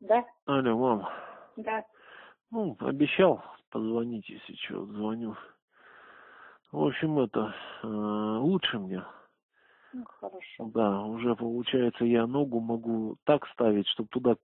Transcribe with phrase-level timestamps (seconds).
[0.00, 1.08] Да, Алло, мам.
[1.56, 1.84] да.
[2.50, 5.36] Ну, обещал позвонить, если что, звоню.
[6.72, 9.02] В общем, это, э, лучше мне.
[9.92, 10.70] Ну, хорошо.
[10.72, 14.36] Да, уже получается, я ногу могу так ставить, чтобы туда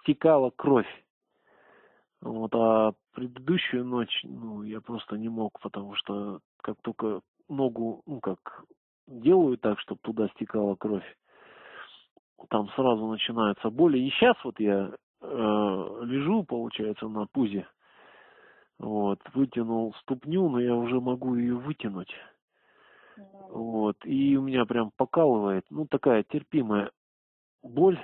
[0.00, 0.88] стекала кровь.
[2.20, 8.20] Вот, а предыдущую ночь, ну, я просто не мог, потому что как только ногу, ну,
[8.20, 8.64] как
[9.06, 11.04] делаю так, чтобы туда стекала кровь,
[12.48, 13.98] там сразу начинаются боли.
[13.98, 17.66] И сейчас вот я э, лежу, получается, на пузе,
[18.78, 22.12] вот, вытянул ступню, но я уже могу ее вытянуть.
[23.16, 26.90] Ну, Вот, и у меня прям покалывает, ну, такая терпимая
[27.62, 27.98] боль,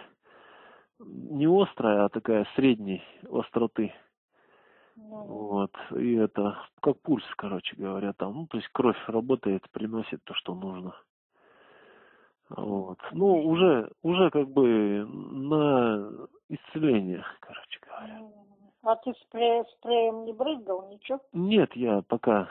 [0.99, 3.93] не острая, а такая средней остроты.
[4.97, 10.25] ну, Вот, и это, как пульс, короче говоря, там, ну, то есть кровь работает, приносит
[10.25, 10.95] то, что нужно.
[12.57, 12.99] Вот.
[13.13, 16.11] Ну, уже, уже как бы на
[16.49, 18.21] исцеление, короче говоря.
[18.85, 21.21] А ты спре- спреем не брызгал, ничего?
[21.33, 22.51] Нет, я пока,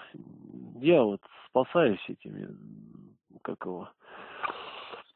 [0.79, 2.47] я вот спасаюсь этими,
[3.43, 3.89] как его,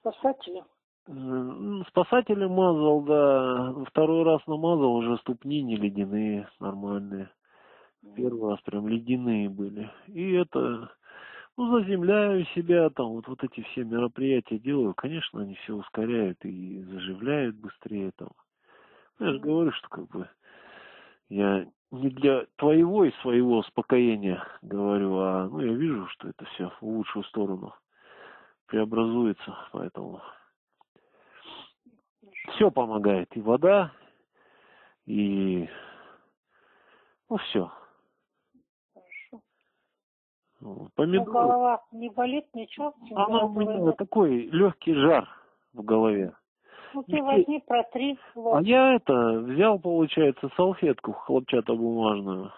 [0.06, 0.64] Спасатели?
[1.08, 3.74] М, Спасателем мазал, да.
[3.90, 7.30] Второй раз намазал, уже ступни не ледяные, нормальные.
[8.16, 9.90] Первый раз прям ледяные были.
[10.08, 10.92] И это,
[11.58, 14.94] ну, заземляю себя, там вот, вот эти все мероприятия делаю.
[14.94, 18.30] Конечно, они все ускоряют и заживляют быстрее там.
[19.20, 20.28] Я же говорю, что как бы
[21.30, 26.70] я не для твоего и своего успокоения говорю, а ну я вижу, что это все
[26.70, 27.74] в лучшую сторону
[28.68, 30.22] преобразуется, поэтому
[32.50, 33.36] все помогает.
[33.38, 33.94] И вода,
[35.06, 35.70] и
[37.30, 37.72] ну все.
[40.66, 40.90] Хорошо.
[40.98, 42.94] Ну, голова не болит, ничего?
[43.16, 45.28] Она у меня такой легкий жар
[45.74, 46.34] в голове.
[46.94, 48.18] Ну, ты возьми, протри.
[48.36, 48.66] А Вот.
[48.66, 52.52] я это взял, получается, салфетку хлопчатобумажную.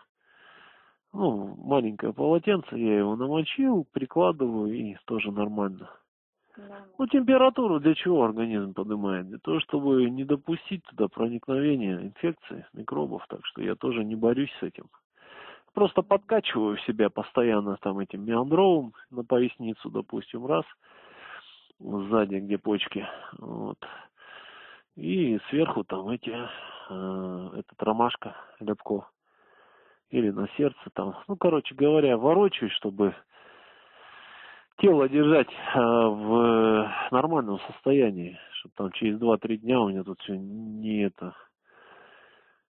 [1.13, 5.89] Ну, маленькое полотенце, я его намочил, прикладываю и тоже нормально.
[6.56, 6.63] Ну,
[7.00, 9.28] Ну, температуру для чего организм поднимает?
[9.28, 13.25] Для того, чтобы не допустить туда проникновения инфекций, микробов.
[13.28, 14.85] Так что я тоже не борюсь с этим.
[15.77, 20.65] Просто подкачиваю себя постоянно там этим миандровым на поясницу, допустим, раз,
[21.79, 23.05] сзади, где почки,
[23.38, 23.77] вот.
[24.95, 29.07] И сверху там эти, э, этот ромашка, ляпко,
[30.09, 31.15] или на сердце там.
[31.27, 33.13] Ну, короче говоря, ворочаюсь, чтобы
[34.79, 40.35] тело держать э, в нормальном состоянии, чтобы там через 2-3 дня у меня тут все
[40.35, 41.35] не это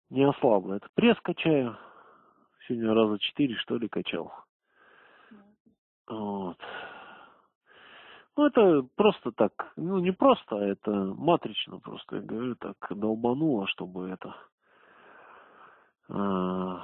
[0.09, 0.75] не ослабло.
[0.75, 1.75] Это пресс качаю.
[2.68, 4.34] Сегодня раза 4 что ли качал.
[6.07, 6.57] Вот.
[8.35, 13.68] Ну, это просто так, ну, не просто, а это матрично просто, я говорю, так долбануло,
[13.68, 14.35] чтобы это...
[16.09, 16.84] а,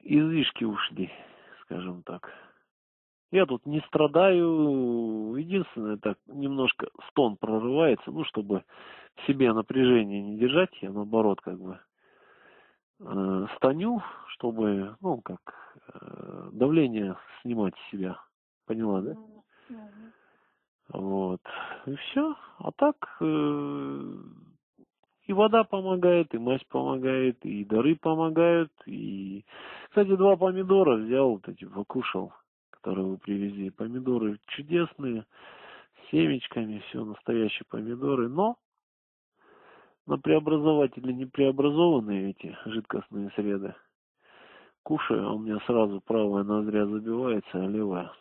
[0.00, 1.12] излишки ушли,
[1.62, 2.30] скажем так.
[3.30, 8.64] Я тут не страдаю, единственное, так немножко стон прорывается, ну, чтобы
[9.16, 11.78] в себе напряжение не держать, я наоборот как бы
[13.04, 15.40] э, станю, чтобы, ну, как
[15.94, 18.20] э, давление снимать с себя.
[18.66, 19.16] Поняла, да?
[20.88, 21.40] Вот.
[21.86, 22.34] И все.
[22.58, 24.14] А так э,
[25.26, 28.72] и вода помогает, и мазь помогает, и дары помогают.
[28.86, 29.44] И,
[29.88, 32.32] кстати, два помидора взял, вот эти покушал,
[32.70, 33.70] которые вы привезли.
[33.70, 38.28] Помидоры чудесные, с семечками, все настоящие помидоры.
[38.28, 38.56] Но
[40.06, 43.74] на преобразователе не преобразованные эти жидкостные среды.
[44.82, 48.12] Кушаю, а у меня сразу правая ноздря забивается, а левая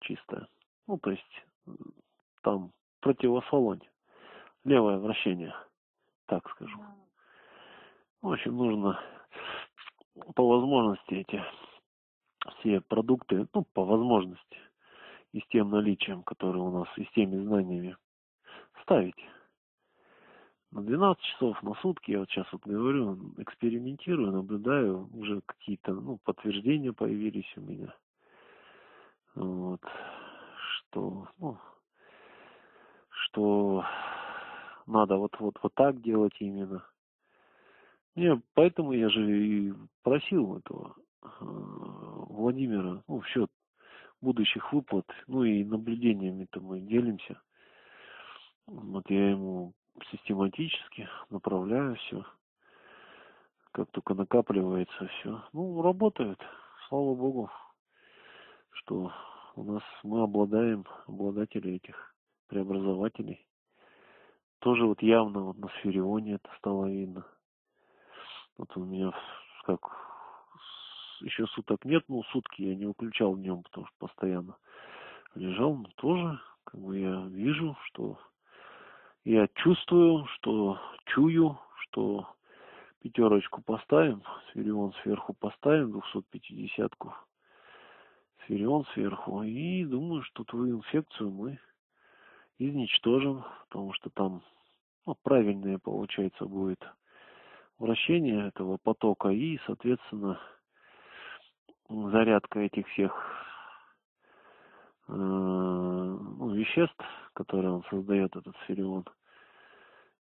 [0.00, 0.46] чистая.
[0.86, 1.46] Ну, то есть
[2.42, 3.80] там противосолонь.
[4.64, 5.54] Левое вращение,
[6.26, 6.78] так скажу.
[8.20, 9.00] В общем, нужно
[10.34, 11.42] по возможности эти
[12.58, 14.58] все продукты, ну, по возможности,
[15.32, 17.96] и с тем наличием, которое у нас, и с теми знаниями,
[18.82, 19.16] ставить.
[20.70, 26.18] На 12 часов, на сутки, я вот сейчас вот говорю, экспериментирую, наблюдаю, уже какие-то, ну,
[26.24, 27.94] подтверждения появились у меня.
[29.34, 29.80] Вот.
[30.90, 31.58] Что, ну,
[33.08, 33.84] что
[34.86, 36.84] надо вот, вот, вот так делать именно.
[38.14, 39.72] Не, поэтому я же и
[40.02, 43.50] просил этого э, Владимира, ну, в счет
[44.20, 47.40] будущих выплат, ну и наблюдениями-то мы делимся.
[48.66, 49.72] Вот я ему
[50.06, 52.24] систематически направляю все.
[53.72, 55.42] Как только накапливается все.
[55.52, 56.38] Ну, работает,
[56.88, 57.50] слава богу,
[58.70, 59.12] что
[59.54, 62.14] у нас мы обладаем, обладатели этих
[62.48, 63.46] преобразователей.
[64.60, 67.26] тоже вот явно вот на сферионе это стало видно.
[68.56, 69.12] Вот у меня
[69.64, 69.80] как
[71.20, 74.56] еще суток нет, но сутки я не выключал днем, потому что постоянно
[75.34, 78.18] лежал, но тоже как бы я вижу, что
[79.28, 82.26] я чувствую, что чую, что
[83.02, 87.12] пятерочку поставим, сферион сверху поставим, 250-ку,
[88.44, 91.58] сферион сверху, и думаю, что твою инфекцию мы
[92.58, 94.42] изничтожим, потому что там
[95.04, 96.82] ну, правильное получается будет
[97.78, 99.28] вращение этого потока.
[99.28, 100.40] И, соответственно,
[101.90, 103.12] зарядка этих всех
[105.08, 107.04] э, ну, веществ,
[107.38, 109.04] которые он создает, этот сферион.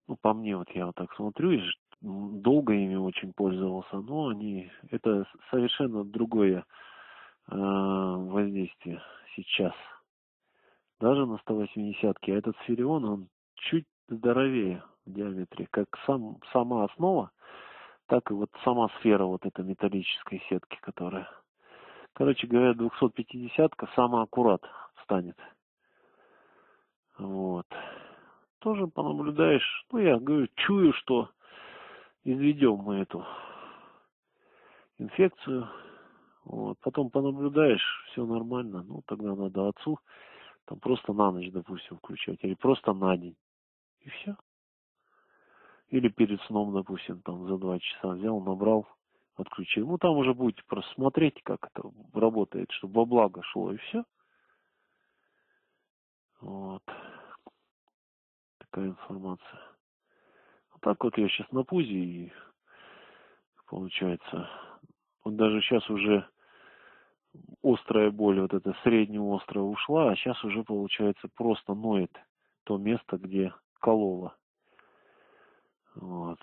[0.08, 1.60] Ну, по мне, вот я вот так смотрю, и
[2.00, 6.64] долго ими очень пользовался, но они, это совершенно другое
[7.46, 9.00] э, воздействие
[9.36, 9.74] сейчас.
[10.98, 12.34] Даже на 180-ке.
[12.34, 17.30] А этот сферион, он чуть здоровее в диаметре, как сам, сама основа,
[18.06, 21.28] так и вот сама сфера вот этой металлической сетки, которая
[22.14, 24.62] Короче говоря, 250-ка самая аккурат
[25.02, 25.36] станет.
[27.18, 27.66] Вот.
[28.58, 29.86] Тоже понаблюдаешь.
[29.92, 31.30] Ну, я говорю, чую, что
[32.24, 33.24] изведем мы эту
[34.98, 35.68] инфекцию.
[36.44, 36.78] Вот.
[36.80, 38.82] Потом понаблюдаешь, все нормально.
[38.82, 39.98] Ну, тогда надо отцу
[40.66, 42.38] там просто на ночь, допустим, включать.
[42.42, 43.36] Или просто на день.
[44.00, 44.36] И все.
[45.88, 48.86] Или перед сном, допустим, там за два часа взял, набрал
[49.36, 49.86] отключил.
[49.86, 54.04] Ну, там уже будете просто смотреть, как это работает, чтобы во благо шло, и все.
[56.44, 56.82] Вот.
[58.58, 59.60] Такая информация.
[60.72, 62.32] Вот так вот я сейчас на пузе, и
[63.66, 64.50] получается,
[65.24, 66.28] вот даже сейчас уже
[67.62, 72.14] острая боль, вот эта среднеострая ушла, а сейчас уже, получается, просто ноет
[72.64, 74.36] то место, где колола.
[75.94, 76.40] Вот.